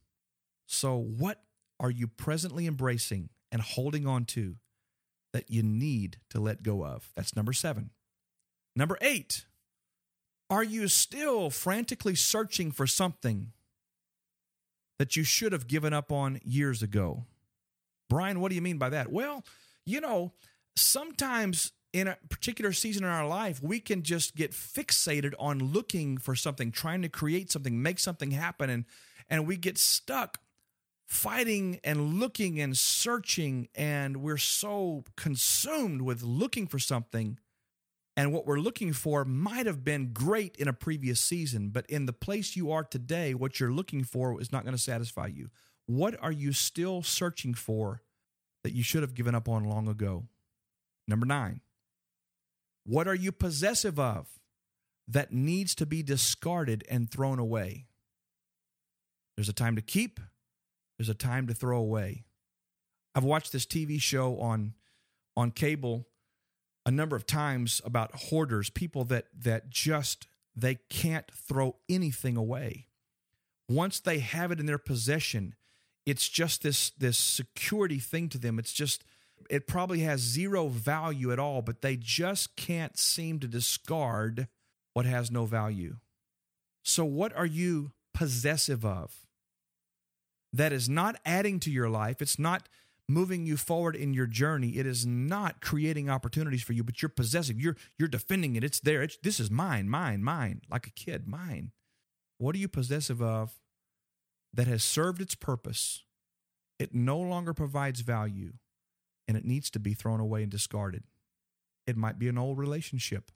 [0.65, 1.43] So, what
[1.79, 4.55] are you presently embracing and holding on to
[5.31, 7.11] that you need to let go of?
[7.15, 7.91] That's number seven.
[8.75, 9.45] Number eight,
[10.49, 13.51] are you still frantically searching for something
[14.99, 17.25] that you should have given up on years ago?
[18.09, 19.11] Brian, what do you mean by that?
[19.11, 19.43] Well,
[19.85, 20.33] you know,
[20.75, 26.17] sometimes in a particular season in our life, we can just get fixated on looking
[26.17, 28.85] for something, trying to create something, make something happen, and
[29.29, 30.39] and we get stuck
[31.07, 37.39] fighting and looking and searching, and we're so consumed with looking for something.
[38.15, 42.05] And what we're looking for might have been great in a previous season, but in
[42.05, 45.49] the place you are today, what you're looking for is not going to satisfy you.
[45.87, 48.01] What are you still searching for
[48.63, 50.25] that you should have given up on long ago?
[51.07, 51.61] Number nine,
[52.85, 54.27] what are you possessive of
[55.07, 57.87] that needs to be discarded and thrown away?
[59.35, 60.19] There's a time to keep,
[60.97, 62.25] there's a time to throw away.
[63.15, 64.73] I've watched this TV show on
[65.35, 66.05] on cable
[66.85, 72.87] a number of times about hoarders, people that that just they can't throw anything away.
[73.69, 75.55] Once they have it in their possession,
[76.05, 78.59] it's just this this security thing to them.
[78.59, 79.03] It's just
[79.49, 84.47] it probably has zero value at all, but they just can't seem to discard
[84.93, 85.97] what has no value.
[86.83, 89.25] So, what are you possessive of
[90.51, 92.21] that is not adding to your life?
[92.21, 92.67] It's not
[93.09, 94.77] moving you forward in your journey.
[94.77, 97.59] It is not creating opportunities for you, but you're possessive.
[97.59, 98.63] You're you're defending it.
[98.63, 99.01] It's there.
[99.03, 101.71] It's, this is mine, mine, mine, like a kid, mine.
[102.37, 103.59] What are you possessive of
[104.53, 106.03] that has served its purpose?
[106.79, 108.53] It no longer provides value
[109.27, 111.03] and it needs to be thrown away and discarded.
[111.87, 113.31] It might be an old relationship.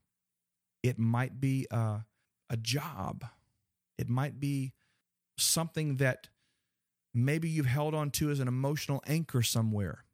[0.84, 2.06] It might be a,
[2.50, 3.26] a job.
[3.98, 4.74] It might be
[5.38, 6.30] something that
[7.26, 10.06] maybe you've held on to as an emotional anchor somewhere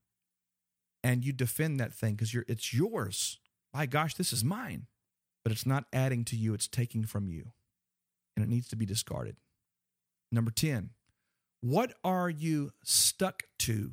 [1.04, 3.40] and you defend that thing because it's yours.
[3.74, 4.88] My gosh, this is mine.
[5.44, 7.52] But it's not adding to you, it's taking from you.
[8.36, 9.36] And it needs to be discarded.
[10.32, 10.92] Number 10,
[11.62, 13.92] what are you stuck to?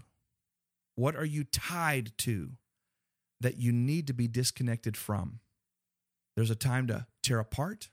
[0.94, 2.50] What are you tied to
[3.40, 5.40] that you need to be disconnected from?
[6.36, 7.88] There's a time to tear apart,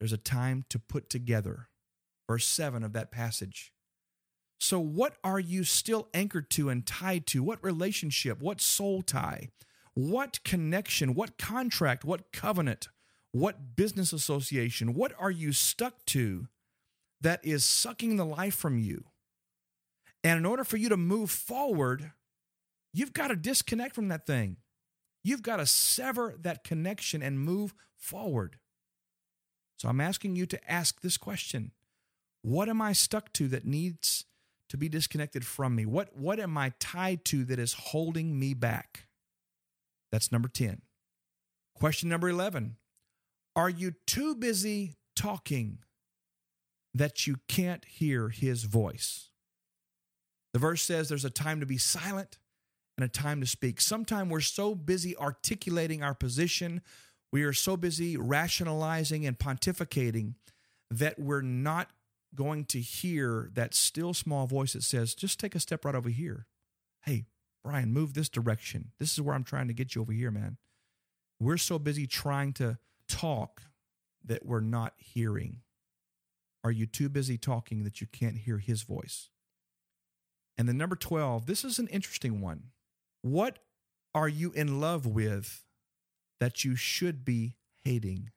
[0.00, 1.68] there's a time to put together.
[2.26, 3.73] Verse 7 of that passage.
[4.58, 7.42] So, what are you still anchored to and tied to?
[7.42, 8.40] What relationship?
[8.40, 9.50] What soul tie?
[9.94, 11.14] What connection?
[11.14, 12.04] What contract?
[12.04, 12.88] What covenant?
[13.32, 14.94] What business association?
[14.94, 16.48] What are you stuck to
[17.20, 19.04] that is sucking the life from you?
[20.22, 22.12] And in order for you to move forward,
[22.92, 24.56] you've got to disconnect from that thing.
[25.22, 28.58] You've got to sever that connection and move forward.
[29.78, 31.72] So I'm asking you to ask this question
[32.42, 34.24] What am I stuck to that needs
[34.74, 35.86] to be disconnected from me?
[35.86, 39.06] What, what am I tied to that is holding me back?
[40.10, 40.82] That's number 10.
[41.76, 42.74] Question number 11
[43.54, 45.78] Are you too busy talking
[46.92, 49.30] that you can't hear his voice?
[50.52, 52.38] The verse says there's a time to be silent
[52.98, 53.80] and a time to speak.
[53.80, 56.80] Sometimes we're so busy articulating our position,
[57.32, 60.34] we are so busy rationalizing and pontificating
[60.90, 61.90] that we're not
[62.34, 66.08] going to hear that still small voice that says, just take a step right over
[66.08, 66.46] here.
[67.02, 67.26] Hey,
[67.62, 68.92] Brian, move this direction.
[68.98, 70.58] This is where I'm trying to get you over here, man.
[71.40, 73.62] We're so busy trying to talk
[74.24, 75.60] that we're not hearing.
[76.62, 79.28] Are you too busy talking that you can't hear his voice?
[80.56, 82.70] And then number 12, this is an interesting one.
[83.22, 83.58] What
[84.14, 85.64] are you in love with
[86.40, 88.30] that you should be hating?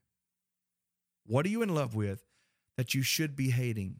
[1.25, 2.26] What are you in love with
[2.77, 3.97] that you should be hating.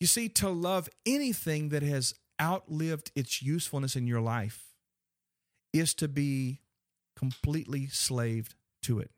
[0.00, 4.72] You see, to love anything that has outlived its usefulness in your life
[5.72, 6.60] is to be
[7.16, 9.10] completely slaved to it.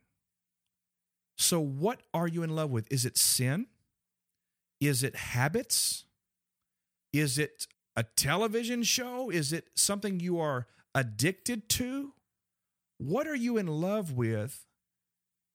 [1.36, 2.90] So, what are you in love with?
[2.90, 3.66] Is it sin?
[4.80, 6.04] Is it habits?
[7.12, 9.30] Is it a television show?
[9.30, 12.12] Is it something you are addicted to?
[12.98, 14.66] What are you in love with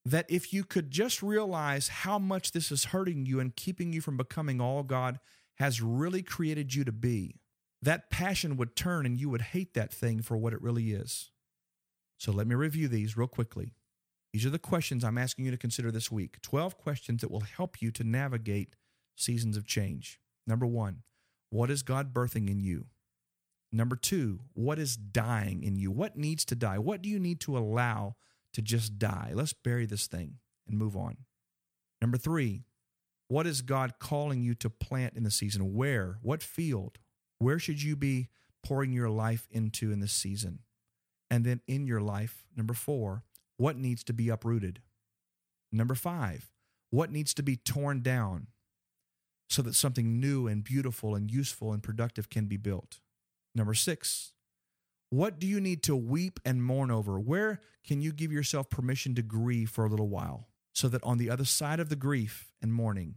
[0.06, 4.02] that if you could just realize how much this is hurting you and keeping you
[4.02, 5.20] from becoming all God
[5.56, 7.40] has really created you to be,
[7.82, 11.32] that passion would turn and you would hate that thing for what it really is.
[12.18, 13.74] So let me review these real quickly.
[14.32, 17.42] These are the questions I'm asking you to consider this week 12 questions that will
[17.42, 18.76] help you to navigate
[19.16, 20.20] seasons of change.
[20.46, 21.04] Number one,
[21.50, 22.88] what is God birthing in you?
[23.72, 25.90] Number two, what is dying in you?
[25.90, 26.78] What needs to die?
[26.80, 28.16] What do you need to allow
[28.56, 29.32] to just die.
[29.34, 31.18] Let's bury this thing and move on.
[32.02, 32.64] Number three,
[33.28, 35.74] what is God calling you to plant in the season?
[35.74, 36.20] Where?
[36.22, 37.00] What field?
[37.38, 38.30] Where should you be
[38.64, 40.60] pouring your life into in this season?
[41.30, 43.24] And then in your life, number four,
[43.58, 44.82] what needs to be uprooted?
[45.74, 46.50] Number five,
[46.92, 48.48] what needs to be torn down
[49.50, 53.02] so that something new and beautiful and useful and productive can be built?
[53.54, 54.32] Number six,
[55.16, 57.20] what do you need to weep and mourn over?
[57.20, 61.18] Where can you give yourself permission to grieve for a little while so that on
[61.18, 63.16] the other side of the grief and mourning,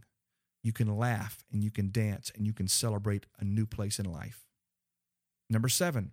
[0.63, 4.05] you can laugh and you can dance and you can celebrate a new place in
[4.05, 4.45] life?
[5.49, 6.11] Number seven,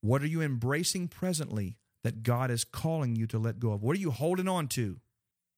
[0.00, 3.82] what are you embracing presently that God is calling you to let go of?
[3.82, 5.00] What are you holding on to?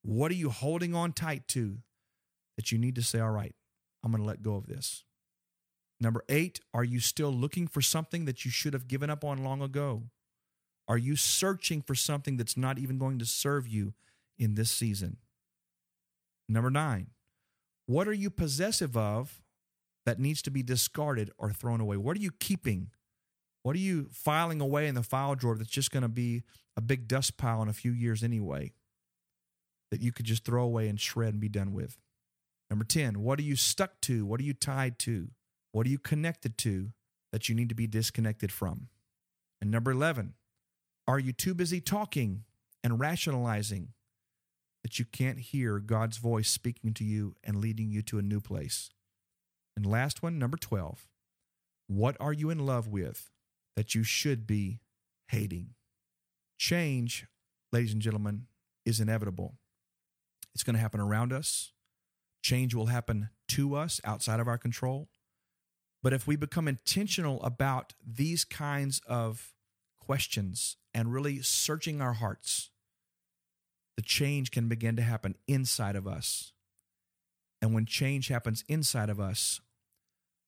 [0.02, 1.78] What are you holding on tight to
[2.56, 3.54] that you need to say, all right,
[4.02, 5.04] I'm going to let go of this?
[6.00, 9.42] Number eight, are you still looking for something that you should have given up on
[9.42, 10.04] long ago?
[10.88, 13.94] Are you searching for something that's not even going to serve you
[14.38, 15.16] in this season?
[16.48, 17.08] Number nine,
[17.86, 19.42] what are you possessive of
[20.04, 21.96] that needs to be discarded or thrown away?
[21.96, 22.90] What are you keeping?
[23.62, 26.44] What are you filing away in the file drawer that's just going to be
[26.76, 28.72] a big dust pile in a few years anyway
[29.90, 31.98] that you could just throw away and shred and be done with?
[32.70, 34.24] Number 10, what are you stuck to?
[34.24, 35.30] What are you tied to?
[35.76, 36.92] What are you connected to
[37.32, 38.88] that you need to be disconnected from?
[39.60, 40.32] And number 11,
[41.06, 42.44] are you too busy talking
[42.82, 43.88] and rationalizing
[44.82, 48.40] that you can't hear God's voice speaking to you and leading you to a new
[48.40, 48.88] place?
[49.76, 51.06] And last one, number 12,
[51.88, 53.30] what are you in love with
[53.76, 54.80] that you should be
[55.28, 55.74] hating?
[56.56, 57.26] Change,
[57.70, 58.46] ladies and gentlemen,
[58.86, 59.56] is inevitable.
[60.54, 61.72] It's going to happen around us.
[62.42, 65.10] Change will happen to us outside of our control.
[66.06, 69.52] But if we become intentional about these kinds of
[69.98, 72.70] questions and really searching our hearts
[73.96, 76.52] the change can begin to happen inside of us.
[77.60, 79.60] And when change happens inside of us,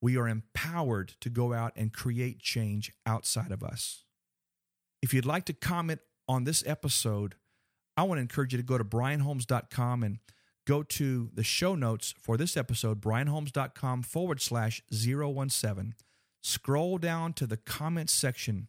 [0.00, 4.04] we are empowered to go out and create change outside of us.
[5.02, 7.34] If you'd like to comment on this episode,
[7.96, 10.18] I want to encourage you to go to brianholmes.com and
[10.68, 15.94] go to the show notes for this episode, brianholmes.com forward slash 017.
[16.42, 18.68] Scroll down to the comments section.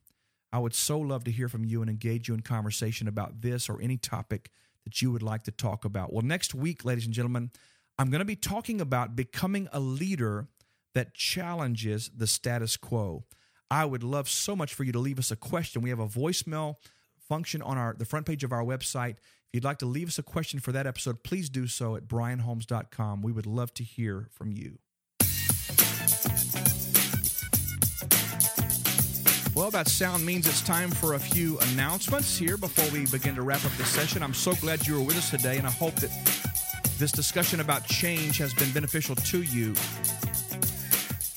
[0.53, 3.67] I would so love to hear from you and engage you in conversation about this
[3.67, 4.49] or any topic
[4.85, 6.13] that you would like to talk about.
[6.13, 7.51] Well, next week, ladies and gentlemen,
[7.97, 10.47] I'm going to be talking about becoming a leader
[10.95, 13.25] that challenges the status quo.
[13.69, 15.81] I would love so much for you to leave us a question.
[15.81, 16.75] We have a voicemail
[17.27, 19.17] function on our the front page of our website.
[19.51, 22.03] If you'd like to leave us a question for that episode, please do so at
[22.07, 23.23] brianholmes.com.
[23.23, 24.77] We would love to hear from you.
[29.55, 33.41] Well, that sound means it's time for a few announcements here before we begin to
[33.41, 34.21] wrap up this session.
[34.21, 36.11] I'm so glad you were with us today, and I hope that
[36.99, 39.73] this discussion about change has been beneficial to you.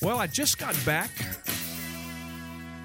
[0.03, 1.09] Well, I just got back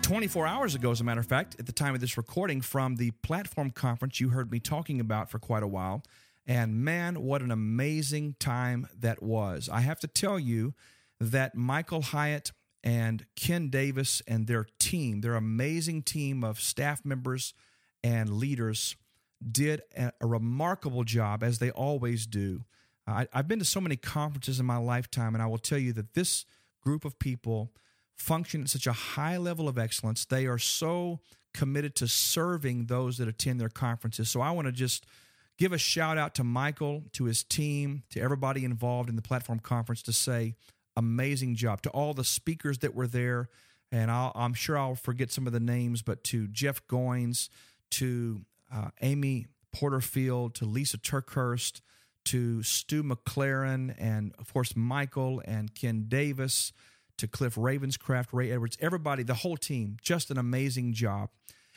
[0.09, 2.97] 24 hours ago, as a matter of fact, at the time of this recording, from
[2.97, 6.03] the platform conference you heard me talking about for quite a while.
[6.47, 9.69] And man, what an amazing time that was.
[9.69, 10.73] I have to tell you
[11.21, 12.53] that Michael Hyatt
[12.83, 17.53] and Ken Davis and their team, their amazing team of staff members
[18.03, 18.97] and leaders,
[19.53, 22.65] did a, remarkable job, as they always do.
[23.07, 26.15] I've been to so many conferences in my lifetime, and I will tell you that
[26.15, 26.47] this
[26.81, 27.73] group of people
[28.19, 30.25] function at such a high level of excellence.
[30.25, 31.21] They are so
[31.55, 34.29] committed to serving those that attend their conferences.
[34.29, 35.07] So I want to just
[35.59, 39.59] give a shout out to Michael, to his team, to everybody involved in the platform
[39.59, 40.55] conference to say,
[40.97, 41.83] amazing job.
[41.83, 43.49] To all the speakers that were there,
[43.91, 47.49] and i am sure I'll forget some of the names, but to Jeff Goins,
[47.93, 48.43] to
[48.73, 51.81] uh, Amy Porterfield, to Lysa TerKeurst,
[52.27, 56.73] to Stu McLaren, and of course, Michael and Ken Davis
[57.19, 61.31] to Cliff Ravenscraft, Ray Edwards, everybody, the whole team, just an amazing job.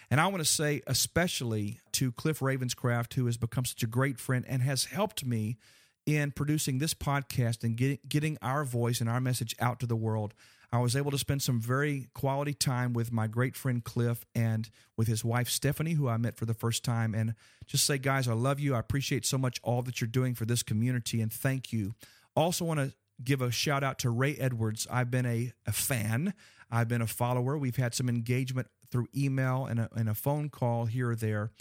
[0.10, 4.20] And I want to say, especially to Cliff Ravenscraft, who has become such a great
[4.20, 5.58] friend and has helped me
[6.06, 9.96] in producing this podcast and get, getting our voice and our message out to the
[9.96, 10.34] world.
[10.74, 14.70] I was able to spend some very quality time with my great friend Cliff and
[14.96, 17.14] with his wife Stephanie, who I met for the first time.
[17.14, 17.36] And
[17.68, 18.74] just say, guys, I love you.
[18.76, 21.94] I appreciate so much all that you're doing for this community, and thank you.
[22.36, 22.94] Also, want to
[23.24, 24.88] give a shout out to Ray Edwards.
[24.90, 26.34] I've been a, a fan,
[26.72, 27.58] I've been a follower.
[27.58, 31.52] We've had some engagement through email and a, and a phone call here or there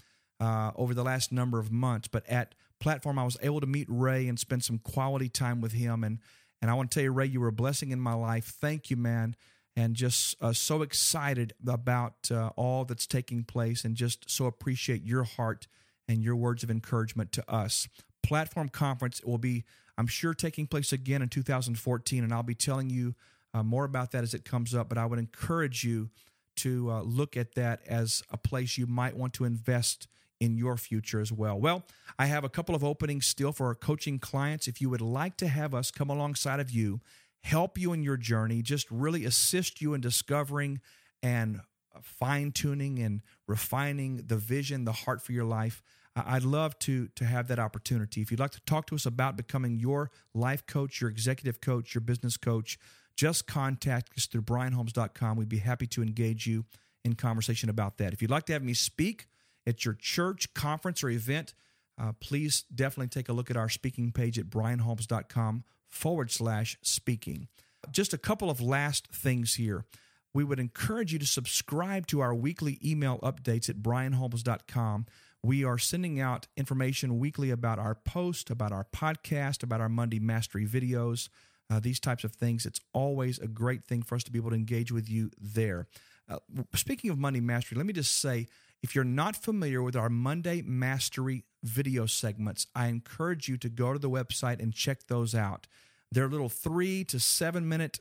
[0.41, 2.09] uh, over the last number of months.
[2.09, 5.73] But at Platform, I was able to meet Ray and spend some quality time with
[5.73, 6.03] him.
[6.03, 6.19] And,
[6.63, 8.47] and I want to tell you, Ray, you were a blessing in my life.
[8.47, 9.37] Thank you, man.
[9.77, 15.05] And just uh, so excited about uh, all that's taking place and just so appreciate
[15.05, 15.67] your heart
[16.09, 17.89] and your words of encouragement to us.
[18.23, 19.65] Platform Conference will be
[20.01, 23.15] I'm sure taking place again in 2014, and I'll be telling you
[23.53, 24.89] uh, more about that as it comes up.
[24.89, 26.09] But I would encourage you
[26.57, 30.09] to uh, look at that as a place you might want to invest
[30.41, 31.61] in your future as well.
[31.61, 31.85] Well,
[32.19, 34.67] I have a couple of openings still for our coaching clients.
[34.67, 37.03] If you would like to have us come alongside of you,
[37.43, 40.81] help you in your journey, just really assist you in discovering
[41.23, 41.61] and
[42.01, 45.83] fine tuning and refining the vision, the heart for your life.
[46.27, 48.21] I'd love to to have that opportunity.
[48.23, 51.95] If you'd like to talk to us about becoming your life coach, your executive coach,
[51.95, 52.79] your business coach,
[53.17, 55.37] just contact us through brianholmes.com.
[55.37, 56.65] We'd be happy to engage you
[57.05, 58.13] in conversation about that.
[58.13, 59.27] If you'd like to have me speak
[59.67, 61.55] at your church, conference, or event,
[62.01, 67.49] uh, please definitely take a look at our speaking page at brianholmes.com forward slash speaking.
[67.91, 69.85] Just a couple of last things here.
[70.33, 75.07] We would encourage you to subscribe to our weekly email updates at brianholmes.com.
[75.43, 80.19] We are sending out information weekly about our post, about our podcast, about our Monday
[80.19, 81.31] Mastery videos,
[81.71, 82.67] uh, these types of things.
[82.67, 85.87] It's always a great thing for us to be able to engage with you there.
[86.29, 86.39] Uh,
[86.75, 88.49] speaking of Monday Mastery, let me just say
[88.83, 93.93] if you're not familiar with our Monday Mastery video segments, I encourage you to go
[93.95, 95.67] to the website and check those out.
[96.13, 98.01] They're little three to seven minute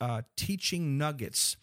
[0.00, 1.56] uh, teaching nuggets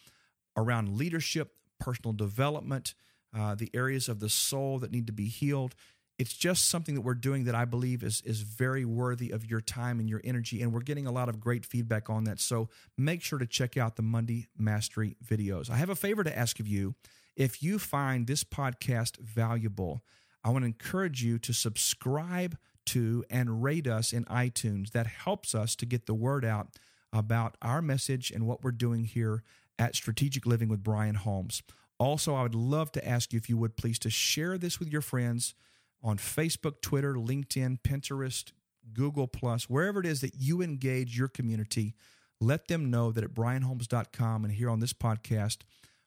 [0.56, 2.94] around leadership, personal development,
[3.36, 5.76] uh, the areas of the soul that need to be healed.
[6.18, 9.62] It's just something that we're doing that I believe is, is very worthy of your
[9.62, 10.62] time and your energy.
[10.62, 12.40] And we're getting a lot of great feedback on that.
[12.40, 15.70] So make sure to check out the Monday Mastery videos.
[15.70, 16.96] I have a favor to ask of you.
[17.36, 20.02] If you find this podcast valuable,
[20.44, 22.58] I want to encourage you to subscribe
[22.88, 24.92] to and rate us in iTunes.
[24.92, 26.70] That helps us to get the word out
[27.14, 29.44] about our message and what we're doing here
[29.78, 31.62] at Strategic Living with Brian Holmes.
[32.00, 34.90] Also, I would love to ask you if you would please to share this with
[34.92, 35.56] your friends.
[36.04, 38.52] on Facebook, Twitter, LinkedIn, Pinterest,
[38.94, 41.96] Google Plus, wherever it is that you engage your community,
[42.40, 45.58] let them know that at brianholmes.com and here on this podcast,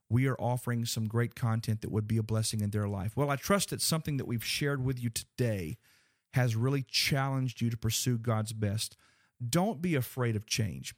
[0.08, 3.16] we are offering some great content that would be a blessing in their life.
[3.16, 5.76] Well, I trust that something that we've shared with you today
[6.34, 8.96] has really challenged you to pursue God's best.
[9.46, 10.94] Don't be afraid of change.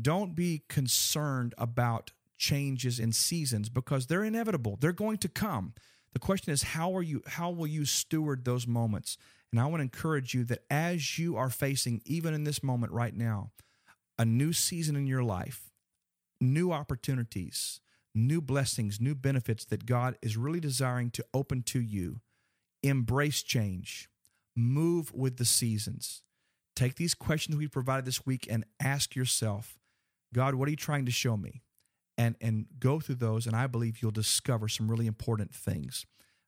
[0.00, 2.12] Don't be concerned about
[2.42, 4.76] changes in seasons because they're inevitable.
[4.80, 5.74] They're going to come.
[6.12, 9.16] The question is how are you how will you steward those moments?
[9.52, 12.92] And I want to encourage you that as you are facing even in this moment
[12.92, 13.52] right now,
[14.18, 15.70] a new season in your life,
[16.40, 17.80] new opportunities,
[18.12, 22.20] new blessings, new benefits that God is really desiring to open to you.
[22.82, 24.08] Embrace change.
[24.56, 26.22] Move with the seasons.
[26.74, 29.78] Take these questions we provided this week and ask yourself,
[30.34, 31.62] God, what are you trying to show me?
[32.18, 36.04] And, and go through those, and I believe you'll discover some really important things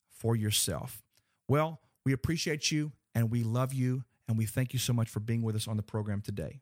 [0.09, 1.03] for yourself.
[1.49, 5.21] Well, we appreciate you and we love you, and we thank you so much for
[5.21, 6.61] being with us on the program today.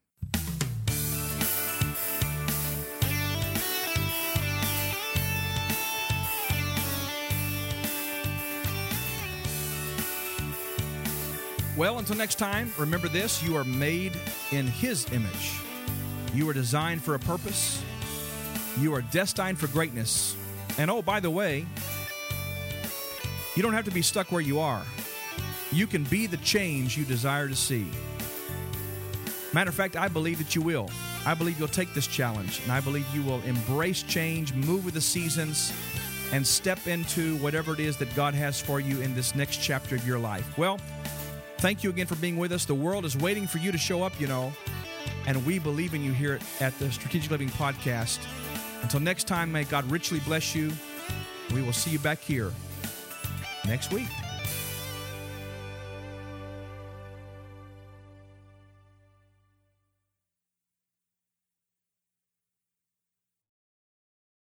[11.75, 14.13] Well, until next time, remember this you are made
[14.51, 15.59] in His image.
[16.35, 17.83] You are designed for a purpose.
[18.79, 20.37] You are destined for greatness.
[20.79, 21.67] And oh, by the way,
[23.57, 24.83] you don't have to be stuck where you are.
[25.71, 27.87] You can be the change you desire to see.
[29.53, 30.89] Matter of fact, I believe that you will.
[31.27, 34.95] I believe you'll take this challenge, and I believe you will embrace change, move with
[34.95, 35.73] the seasons,
[36.33, 39.95] and step into whatever it is that God has for you in this next chapter
[39.95, 40.57] of your life.
[40.57, 40.79] Well,
[41.63, 42.65] Thank you again for being with us.
[42.65, 44.53] The world is waiting for you to show up, you know,
[45.29, 48.19] and we believe in you here at the Strategic Living Podcast.
[48.83, 50.73] Until next time, may God richly bless you.
[51.55, 52.53] We will see you back here
[53.67, 54.09] next week.